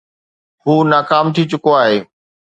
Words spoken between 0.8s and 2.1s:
ناڪام ٿي چڪو آهي.